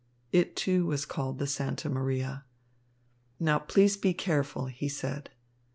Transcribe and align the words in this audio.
It, 0.31 0.55
too, 0.55 0.87
was 0.87 1.05
called 1.05 1.37
the 1.37 1.45
Santa 1.45 1.87
Maria. 1.87 2.43
"Now, 3.39 3.59
please 3.59 3.95
be 3.97 4.15
careful," 4.15 4.65
he 4.65 4.89
said. 4.89 5.29